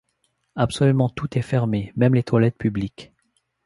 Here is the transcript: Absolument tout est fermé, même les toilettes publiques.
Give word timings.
Absolument 0.55 1.09
tout 1.09 1.37
est 1.37 1.43
fermé, 1.43 1.93
même 1.95 2.15
les 2.15 2.23
toilettes 2.23 2.57
publiques. 2.57 3.11